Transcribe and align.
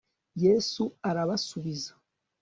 yesu 0.43 0.83
arabasubiza 1.09 1.91